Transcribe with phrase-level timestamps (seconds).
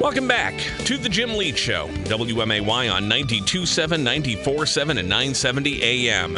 [0.00, 0.54] Welcome back
[0.84, 6.36] to the Jim Leach Show, WMAY on 92.7, 94.7, and 970 AM.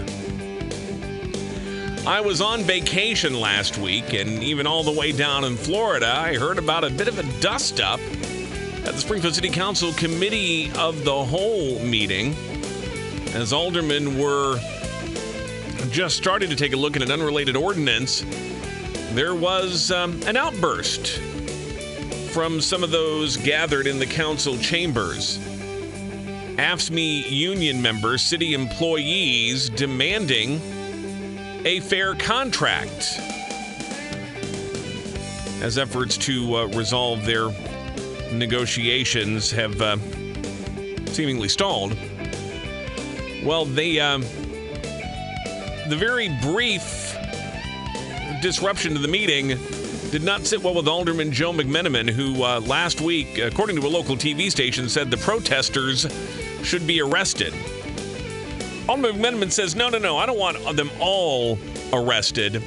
[2.06, 6.38] I was on vacation last week, and even all the way down in Florida, I
[6.38, 11.04] heard about a bit of a dust up at the Springfield City Council Committee of
[11.04, 12.34] the Whole meeting
[13.34, 14.58] as aldermen were
[15.90, 18.24] just starting to take a look at an unrelated ordinance.
[19.10, 21.20] There was um, an outburst
[22.32, 25.38] from some of those gathered in the council chambers.
[26.56, 30.60] AFSCME union members, city employees demanding
[31.64, 33.18] a fair contract
[35.60, 37.50] as efforts to uh, resolve their
[38.32, 39.96] negotiations have uh,
[41.06, 41.96] seemingly stalled.
[43.42, 44.18] Well, they, uh,
[45.88, 47.16] the very brief
[48.40, 49.58] disruption to the meeting
[50.10, 53.88] did not sit well with Alderman Joe McMenamin, who uh, last week, according to a
[53.88, 56.06] local TV station, said the protesters
[56.64, 57.54] should be arrested.
[58.88, 61.58] Alderman McMenamin says, no, no, no, I don't want them all
[61.92, 62.60] arrested.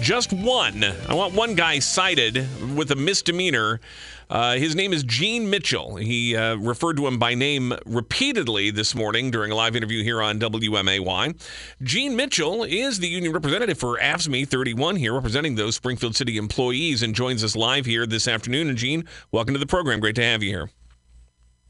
[0.00, 0.84] Just one.
[1.08, 3.80] I want one guy cited with a misdemeanor
[4.28, 5.96] uh, his name is Gene Mitchell.
[5.96, 10.20] He uh, referred to him by name repeatedly this morning during a live interview here
[10.20, 11.40] on WMAY.
[11.82, 17.02] Gene Mitchell is the union representative for AFSCME 31 here, representing those Springfield City employees,
[17.02, 18.68] and joins us live here this afternoon.
[18.68, 20.00] And Gene, welcome to the program.
[20.00, 20.70] Great to have you here.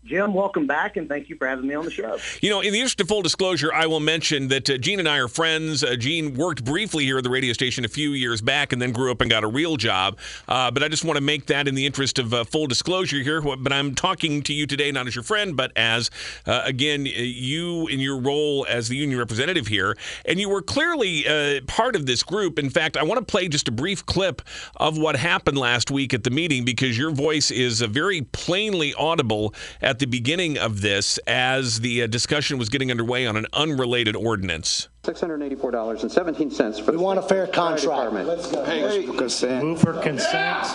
[0.07, 2.17] Jim, welcome back, and thank you for having me on the show.
[2.41, 5.09] You know, in the interest of full disclosure, I will mention that uh, Gene and
[5.09, 5.83] I are friends.
[5.83, 8.93] Uh, Gene worked briefly here at the radio station a few years back and then
[8.93, 10.17] grew up and got a real job.
[10.47, 13.19] Uh, but I just want to make that in the interest of uh, full disclosure
[13.19, 13.43] here.
[13.43, 16.09] But I'm talking to you today not as your friend, but as,
[16.47, 19.97] uh, again, you in your role as the union representative here.
[20.25, 22.61] And you were clearly uh, part of this group.
[22.61, 24.41] In fact, I want to play just a brief clip
[24.77, 29.53] of what happened last week at the meeting because your voice is very plainly audible
[29.83, 33.47] at at the beginning of this as the uh, discussion was getting underway on an
[33.55, 34.89] unrelated ordinance.
[35.05, 38.13] $684.17 for We want a fair contract.
[38.13, 38.63] Let's go.
[38.63, 39.65] Hey, consent.
[39.65, 40.67] Move for consent.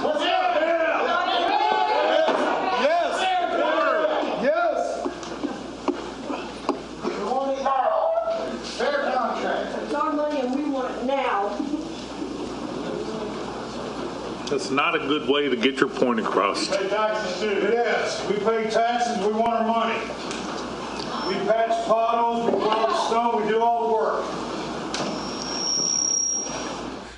[9.83, 11.49] It's our money and we want it now.
[14.51, 16.67] That's not a good way to get your point across.
[16.67, 17.47] Pay taxes too.
[17.47, 18.21] It is.
[18.27, 19.97] We pay taxes, we want our money.
[21.25, 24.50] We patch potholes, we plow the snow, we do all the work.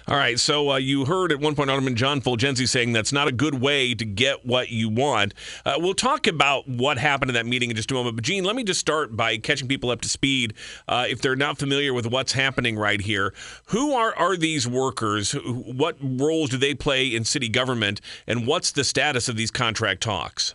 [0.05, 3.29] All right, so uh, you heard at one point Alderman John Fulgenzi saying that's not
[3.29, 5.33] a good way to get what you want.
[5.65, 8.17] Uh, we'll talk about what happened in that meeting in just a moment.
[8.17, 10.55] But Gene, let me just start by catching people up to speed
[10.89, 13.33] uh, if they're not familiar with what's happening right here.
[13.67, 15.31] Who are are these workers?
[15.31, 20.03] What roles do they play in city government, and what's the status of these contract
[20.03, 20.53] talks?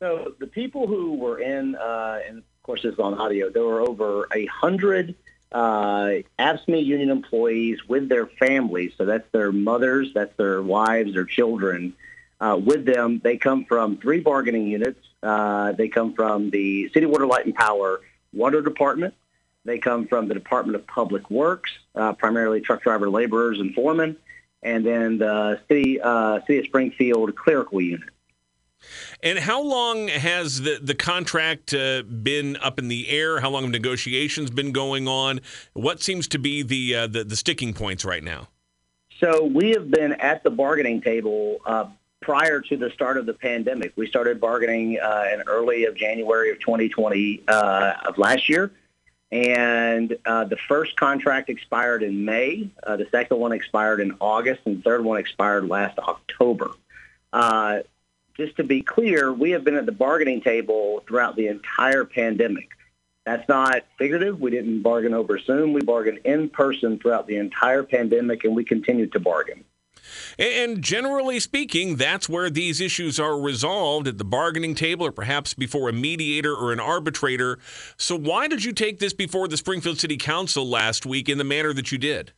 [0.00, 3.64] So the people who were in, uh, and of course this is on audio, there
[3.64, 5.14] were over a hundred
[5.52, 8.92] uh, AFSCME union employees with their families.
[8.98, 11.94] So that's their mothers, that's their wives, their children.
[12.40, 15.00] Uh, with them, they come from three bargaining units.
[15.22, 18.00] Uh, they come from the City Water, Light, and Power
[18.32, 19.14] Water Department.
[19.64, 24.16] They come from the Department of Public Works, uh, primarily truck driver, laborers, and foremen,
[24.62, 28.10] and then the City uh, City of Springfield Clerical Unit.
[29.22, 33.40] And how long has the, the contract uh, been up in the air?
[33.40, 35.40] How long have negotiations been going on?
[35.72, 38.48] What seems to be the, uh, the, the sticking points right now?
[39.20, 41.86] So we have been at the bargaining table uh,
[42.20, 43.92] prior to the start of the pandemic.
[43.96, 48.72] We started bargaining uh, in early of January of 2020 uh, of last year.
[49.32, 52.68] And uh, the first contract expired in May.
[52.84, 56.70] The second one expired in August, and the third one expired last October.
[57.32, 57.80] Uh,
[58.36, 62.70] just to be clear, we have been at the bargaining table throughout the entire pandemic.
[63.24, 64.40] That's not figurative.
[64.40, 65.72] We didn't bargain over Zoom.
[65.72, 69.64] We bargained in person throughout the entire pandemic, and we continued to bargain.
[70.38, 75.54] And generally speaking, that's where these issues are resolved at the bargaining table or perhaps
[75.54, 77.58] before a mediator or an arbitrator.
[77.96, 81.44] So, why did you take this before the Springfield City Council last week in the
[81.44, 82.32] manner that you did?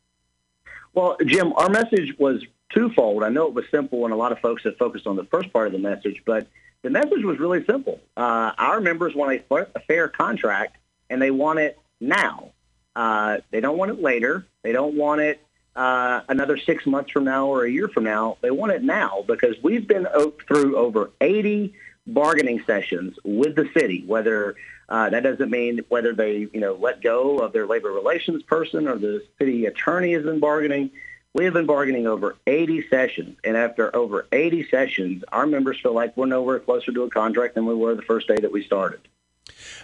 [0.95, 3.23] Well, Jim, our message was twofold.
[3.23, 5.53] I know it was simple, and a lot of folks have focused on the first
[5.53, 6.47] part of the message, but
[6.83, 8.01] the message was really simple.
[8.17, 10.77] Uh, our members want a, a, fair contract,
[11.11, 12.51] and they want it now.
[12.95, 14.47] Uh, they don't want it later.
[14.63, 15.41] They don't want it
[15.75, 18.39] uh, another six months from now or a year from now.
[18.41, 20.07] They want it now because we've been
[20.49, 21.75] through over 80
[22.07, 24.05] bargaining sessions with the city.
[24.07, 24.57] Whether
[24.89, 28.87] uh, that doesn't mean whether they you know let go of their labor relations person
[28.87, 30.91] or the city attorney is in bargaining
[31.37, 35.93] We have been bargaining over 80 sessions, and after over 80 sessions, our members feel
[35.93, 38.63] like we're nowhere closer to a contract than we were the first day that we
[38.63, 39.01] started.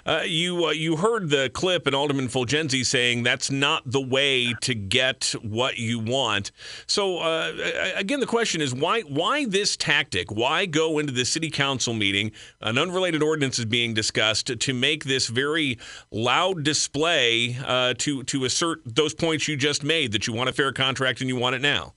[0.04, 4.54] Uh, you uh, you heard the clip and Alderman Fulgenzi saying that's not the way
[4.62, 6.52] to get what you want.
[6.86, 7.52] So uh,
[7.96, 10.30] again, the question is why why this tactic?
[10.30, 12.32] Why go into the city council meeting?
[12.60, 15.78] An unrelated ordinance is being discussed to make this very
[16.10, 20.52] loud display uh, to to assert those points you just made that you want a
[20.52, 21.94] fair contract and you want it now.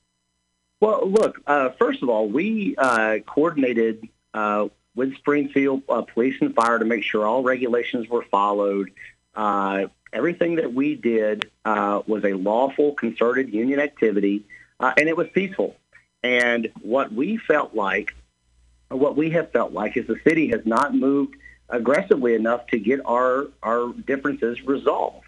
[0.82, 1.38] Well, look.
[1.48, 4.08] Uh, first of all, we uh, coordinated
[4.96, 8.92] with Springfield uh, Police and Fire to make sure all regulations were followed.
[9.36, 14.46] Uh, everything that we did uh, was a lawful, concerted union activity,
[14.80, 15.76] uh, and it was peaceful.
[16.24, 18.16] And what we felt like,
[18.90, 21.36] what we have felt like, is the city has not moved
[21.70, 25.26] aggressively enough to get our our differences resolved.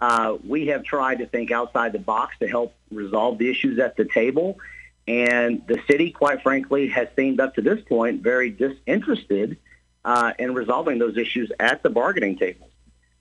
[0.00, 3.96] Uh, we have tried to think outside the box to help resolve the issues at
[3.96, 4.58] the table.
[5.08, 9.56] And the city, quite frankly, has seemed up to this point very disinterested
[10.04, 12.68] uh, in resolving those issues at the bargaining table.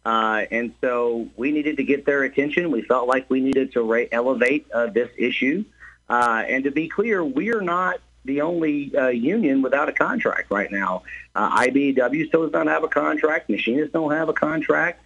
[0.05, 2.71] Uh, and so we needed to get their attention.
[2.71, 5.63] We felt like we needed to ra- elevate uh, this issue.
[6.09, 10.51] Uh, and to be clear, we are not the only uh, union without a contract
[10.51, 11.03] right now.
[11.35, 13.49] Uh, IBEW still does not have a contract.
[13.49, 15.01] Machinists don't have a contract.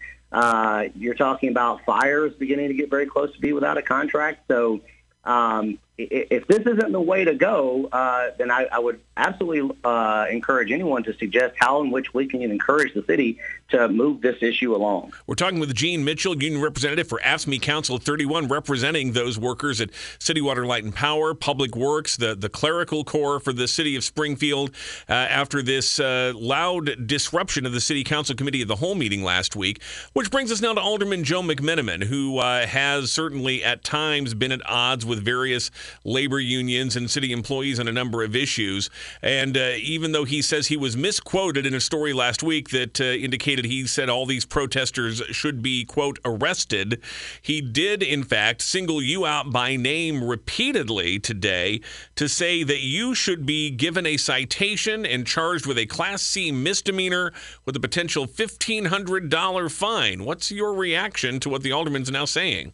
[0.95, 4.45] you're talking about fires beginning to get very close to be without a contract.
[4.47, 4.81] So
[5.23, 5.77] um,
[6.09, 10.71] if this isn't the way to go, uh, then I, I, would absolutely uh, encourage
[10.71, 13.39] anyone to suggest how in which we can encourage the city
[13.69, 15.13] to move this issue along.
[15.27, 19.89] We're talking with Gene Mitchell, union representative for AFSCME Council 31, representing those workers at
[20.19, 24.03] City Water, Light and Power, Public Works, the, the clerical corps for the city of
[24.03, 24.71] Springfield,
[25.09, 29.23] uh, after this uh, loud disruption of the City Council Committee of the whole meeting
[29.23, 29.81] last week.
[30.13, 34.51] Which brings us now to Alderman Joe McMenamin, who uh, has certainly at times been
[34.51, 35.71] at odds with various
[36.03, 38.89] labor unions and city employees on a number of issues.
[39.21, 42.99] And uh, even though he says he was misquoted in a story last week that
[42.99, 47.01] uh, indicated he said all these protesters should be, quote, arrested,
[47.41, 51.81] he did, in fact, single you out by name repeatedly today
[52.15, 56.51] to say that you should be given a citation and charged with a Class C
[56.51, 57.33] misdemeanor
[57.65, 60.25] with a potential $1,500 fine.
[60.25, 62.73] What's your reaction to what the alderman's now saying?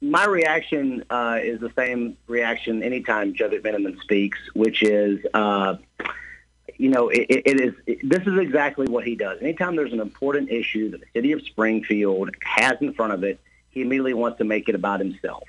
[0.00, 5.76] My reaction uh, is the same reaction anytime Joe McMenamin speaks, which is, uh,
[6.76, 7.74] you know, it, it is.
[7.86, 9.40] It, this is exactly what he does.
[9.40, 13.40] Anytime there's an important issue that the city of Springfield has in front of it,
[13.70, 15.44] he immediately wants to make it about himself.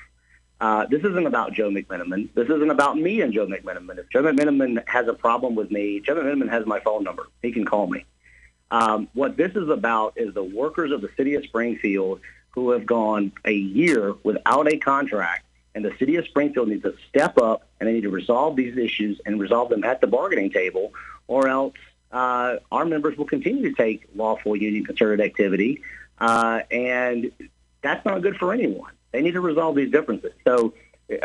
[0.61, 2.33] Uh, this isn't about Joe McMenamin.
[2.33, 3.97] This isn't about me and Joe McMenamin.
[3.97, 7.27] If Joe McMenamin has a problem with me, Joe McMenamin has my phone number.
[7.41, 8.03] He can call me.
[8.71, 12.19] Um, what this is about is the workers of the city of Springfield
[12.51, 15.45] who have gone a year without a contract.
[15.75, 18.75] And the city of Springfield needs to step up and they need to resolve these
[18.77, 20.93] issues and resolve them at the bargaining table,
[21.27, 21.75] or else
[22.11, 25.81] uh, our members will continue to take lawful union concerted activity.
[26.17, 27.31] Uh, and
[27.81, 28.91] that's not good for anyone.
[29.11, 30.33] They need to resolve these differences.
[30.43, 30.73] So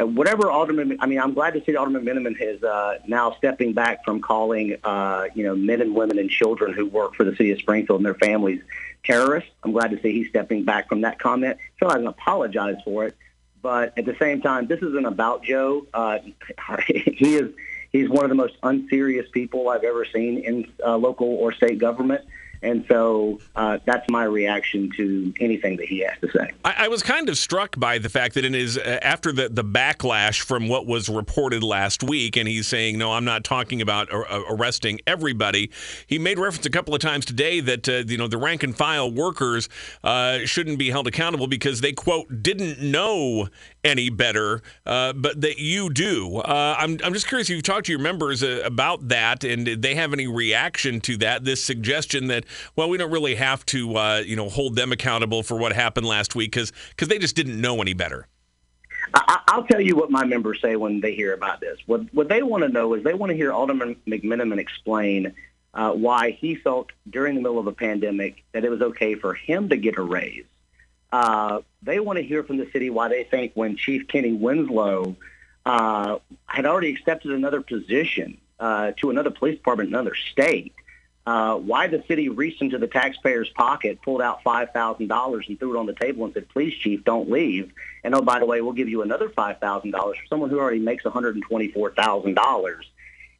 [0.01, 4.05] whatever Alderman, I mean, I'm glad to see Alderman Miniman is uh, now stepping back
[4.05, 7.53] from calling, uh, you know, men and women and children who work for the city
[7.53, 8.63] of Springfield and their families
[9.05, 9.51] terrorists.
[9.63, 11.59] I'm glad to see he's stepping back from that comment.
[11.77, 13.17] Still hasn't apologized for it,
[13.61, 15.87] but at the same time, this isn't about Joe.
[15.93, 16.19] Uh,
[16.87, 17.53] he is
[17.93, 21.79] he's one of the most unserious people I've ever seen in uh, local or state
[21.79, 22.25] government.
[22.63, 26.51] And so uh, that's my reaction to anything that he has to say.
[26.65, 29.49] I, I, was kind of struck by the fact that in his uh, after the,
[29.49, 33.83] the backlash from what was reported last week, and he's saying, "No, I'm not talking
[33.83, 35.71] about uh, arresting everybody."
[36.07, 38.77] He made reference a couple of times today that uh, you know the rank and
[38.77, 39.69] file workers
[40.03, 43.49] uh, shouldn't be held accountable because they quote didn't know
[43.85, 46.41] any better, uh, but that you do.
[46.45, 49.95] I'm I'm just curious if you've talked to your members about that, and did they
[49.95, 51.45] have any reaction to that?
[51.45, 52.45] This suggestion that
[52.77, 56.07] well, we don't really have to, uh, you know, hold them accountable for what happened
[56.07, 58.27] last week because they just didn't know any better.
[59.15, 61.79] I, will tell you what my members say when they hear about this.
[61.87, 65.35] What what they want to know is they want to hear Alderman McMenamin explain
[65.75, 69.35] uh, why he felt during the middle of a pandemic that it was okay for
[69.35, 70.45] him to get a raise.
[71.15, 75.15] Uh, they want to hear from the city why they think when Chief Kenny Winslow
[75.65, 80.75] uh, had already accepted another position uh, to another police department in another state,
[81.25, 85.79] uh, why the city reached into the taxpayer's pocket, pulled out $5,000 and threw it
[85.79, 87.73] on the table and said, please, chief, don't leave.
[88.03, 91.05] And oh, by the way, we'll give you another $5,000 for someone who already makes
[91.05, 92.75] $124,000.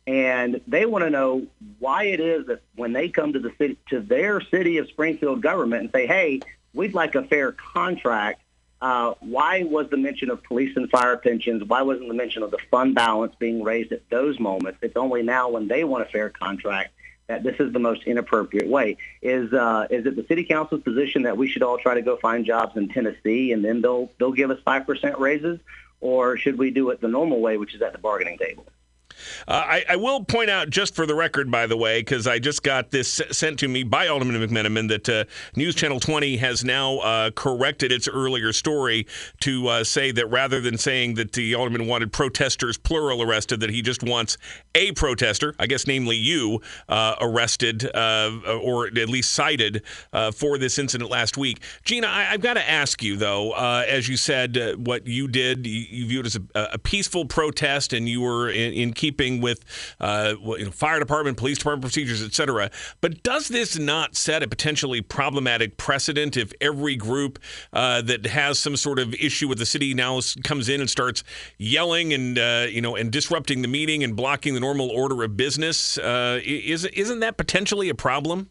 [0.07, 1.49] And they want to know
[1.81, 5.43] why it is that when they come to the city, to their city of Springfield
[5.43, 6.41] government and say, hey,
[6.75, 8.41] we'd like a fair contract,
[8.83, 11.65] Uh, why was the mention of police and fire pensions?
[11.65, 14.79] Why wasn't the mention of the fund balance being raised at those moments?
[14.83, 16.91] It's only now when they want a fair contract
[17.27, 18.99] that this is the most inappropriate way.
[19.23, 22.17] Is uh, is it the city council's position that we should all try to go
[22.19, 25.61] find jobs in Tennessee and then they'll they'll give us five percent raises,
[26.03, 28.67] or should we do it the normal way, which is at the bargaining table?
[29.49, 32.39] Uh, I, I, will point out, just for the record, by the way, because I
[32.39, 35.25] just got this sent to me by Alderman McMenamin, that uh,
[35.57, 39.07] News Channel 20 has now uh, corrected its earlier story
[39.41, 43.71] to uh, say that rather than saying that the Alderman wanted protesters, plural, arrested, that
[43.71, 44.39] he just wants
[44.75, 48.31] a protester, I guess namely you, uh, arrested uh,
[48.63, 49.83] or at least cited
[50.35, 51.61] for this incident last week.
[51.85, 55.87] Gina, I, have got to ask you, though, as you said, what you did, you,
[55.89, 59.65] you viewed as a, a, peaceful protest and you were in, in keeping with
[60.01, 62.71] uh, you know, fire department, police department procedures, etc.
[63.01, 67.39] But does this not set a potentially problematic precedent if every group
[67.73, 71.25] uh, that has some sort of issue with the city now comes in and starts
[71.59, 75.37] yelling and uh, you know and disrupting the meeting and blocking the normal order of
[75.37, 75.99] business?
[75.99, 78.51] Uh, is isn't that potentially a problem?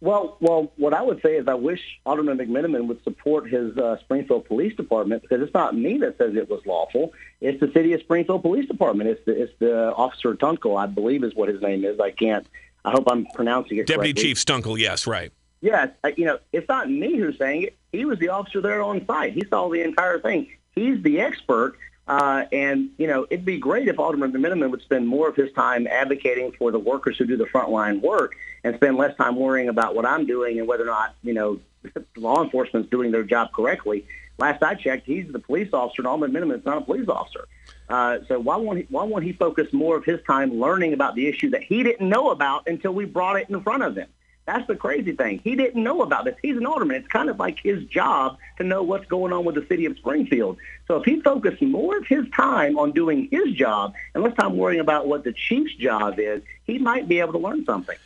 [0.00, 3.96] Well, well, what I would say is I wish Alderman McMenamin would support his uh,
[4.00, 7.14] Springfield Police Department because it's not me that says it was lawful.
[7.40, 9.08] It's the City of Springfield Police Department.
[9.08, 12.00] It's the it's the Officer Tunkel, I believe, is what his name is.
[12.00, 12.46] I can't.
[12.84, 14.22] I hope I'm pronouncing it Deputy correctly.
[14.22, 14.78] Chief Stunkel.
[14.78, 15.32] Yes, right.
[15.62, 17.78] Yes, you know, it's not me who's saying it.
[17.90, 19.32] He was the officer there on site.
[19.32, 20.48] He saw the entire thing.
[20.72, 21.78] He's the expert.
[22.06, 25.50] Uh, and, you know, it'd be great if Alderman McMenamin would spend more of his
[25.52, 29.68] time advocating for the workers who do the frontline work and spend less time worrying
[29.68, 31.60] about what I'm doing and whether or not, you know,
[32.16, 34.06] law enforcement's doing their job correctly.
[34.36, 37.46] Last I checked, he's the police officer, and Alderman McMenamin's not a police officer.
[37.88, 41.14] Uh, so why won't he, why won't he focus more of his time learning about
[41.14, 44.08] the issue that he didn't know about until we brought it in front of him?
[44.46, 45.40] That's the crazy thing.
[45.42, 46.34] He didn't know about this.
[46.42, 46.96] He's an alderman.
[46.96, 49.96] It's kind of like his job to know what's going on with the city of
[49.96, 50.58] Springfield.
[50.86, 54.56] So if he focused more of his time on doing his job and less time
[54.56, 57.96] worrying about what the chief's job is, he might be able to learn something.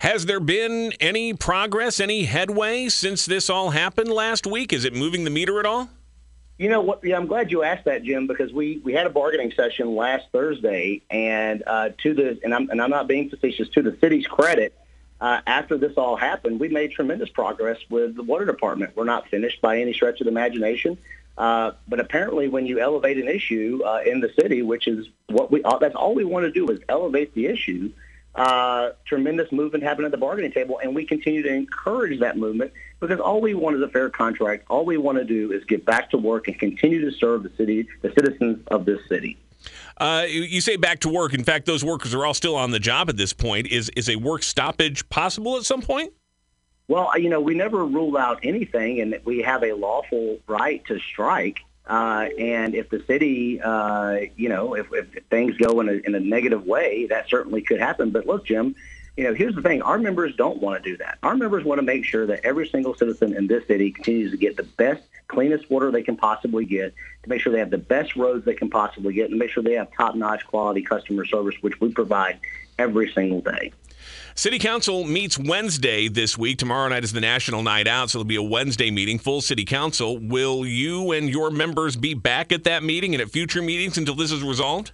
[0.00, 4.72] Has there been any progress, any headway since this all happened last week?
[4.72, 5.90] Is it moving the meter at all?
[6.58, 7.04] You know what?
[7.04, 10.24] Yeah, I'm glad you asked that, Jim, because we, we had a bargaining session last
[10.32, 13.68] Thursday, and uh, to the and I'm and I'm not being facetious.
[13.70, 14.74] To the city's credit,
[15.20, 18.96] uh, after this all happened, we made tremendous progress with the water department.
[18.96, 20.98] We're not finished by any stretch of the imagination.
[21.38, 25.50] Uh, but apparently, when you elevate an issue uh, in the city, which is what
[25.50, 27.92] we that's all we want to do is elevate the issue.
[28.34, 32.70] Uh, tremendous movement happened at the bargaining table, and we continue to encourage that movement
[33.00, 34.64] because all we want is a fair contract.
[34.68, 37.52] All we want to do is get back to work and continue to serve the
[37.56, 39.38] city, the citizens of this city.
[39.96, 41.34] Uh, you say back to work.
[41.34, 43.68] In fact, those workers are all still on the job at this point.
[43.68, 46.12] Is is a work stoppage possible at some point?
[46.88, 51.00] Well, you know, we never rule out anything, and we have a lawful right to
[51.00, 51.58] strike.
[51.86, 56.14] Uh, and if the city, uh, you know, if, if things go in a, in
[56.14, 58.10] a negative way, that certainly could happen.
[58.10, 58.74] But look, Jim,
[59.16, 59.82] you know, here's the thing.
[59.82, 61.18] Our members don't want to do that.
[61.22, 64.36] Our members want to make sure that every single citizen in this city continues to
[64.36, 67.78] get the best, cleanest water they can possibly get, to make sure they have the
[67.78, 71.54] best roads they can possibly get, and make sure they have top-notch quality customer service,
[71.60, 72.38] which we provide
[72.78, 73.72] every single day.
[74.34, 76.58] City Council meets Wednesday this week.
[76.58, 79.64] Tomorrow night is the National Night Out, so it'll be a Wednesday meeting, full City
[79.64, 80.18] Council.
[80.18, 84.14] Will you and your members be back at that meeting and at future meetings until
[84.14, 84.92] this is resolved?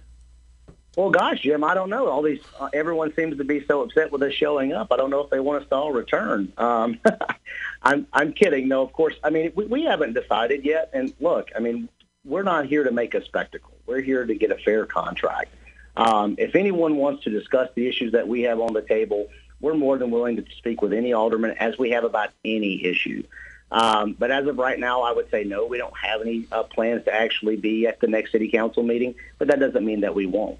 [0.95, 2.07] Well, gosh, Jim, I don't know.
[2.07, 4.91] All these, uh, everyone seems to be so upset with us showing up.
[4.91, 6.53] I don't know if they want us to all return.
[6.57, 6.99] Um,
[7.83, 8.67] I'm, I'm kidding.
[8.67, 9.15] No, of course.
[9.23, 10.91] I mean, we, we haven't decided yet.
[10.93, 11.89] And look, I mean,
[12.23, 13.73] we're not here to make a spectacle.
[13.87, 15.49] We're here to get a fair contract.
[15.97, 19.29] Um, if anyone wants to discuss the issues that we have on the table,
[19.61, 23.23] we're more than willing to speak with any alderman as we have about any issue.
[23.71, 26.63] Um, but as of right now, I would say no, we don't have any uh,
[26.63, 30.13] plans to actually be at the next city council meeting, but that doesn't mean that
[30.13, 30.59] we won't.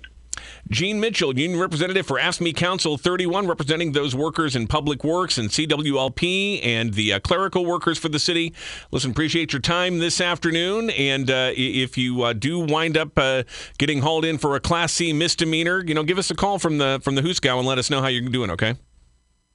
[0.69, 5.49] Gene Mitchell, Union Representative for AFSCME Council 31, representing those workers in Public Works and
[5.49, 8.53] CWLP and the uh, clerical workers for the city.
[8.91, 10.89] Listen, appreciate your time this afternoon.
[10.91, 13.43] And uh, if you uh, do wind up uh,
[13.77, 16.77] getting hauled in for a Class C misdemeanor, you know, give us a call from
[16.77, 18.49] the from the Hooskow and let us know how you're doing.
[18.51, 18.75] Okay.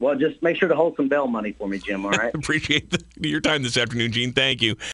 [0.01, 2.05] Well, just make sure to hold some bail money for me, Jim.
[2.05, 2.33] All right.
[2.35, 4.33] appreciate the, your time this afternoon, Gene.
[4.33, 4.77] Thank you.